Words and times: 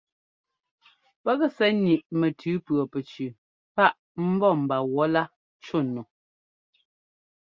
Pɛ́k 1.23 1.41
sɛ́ 1.55 1.69
ńniꞌ 1.75 2.01
mɛtʉ 2.19 2.51
pʉɔpɛcu 2.65 3.25
páꞌ 3.75 3.97
ḿbɔ́ 4.33 4.51
mba 4.63 4.77
wɔ̌lá 4.93 5.23
cú 5.63 5.77
nu. 5.93 6.01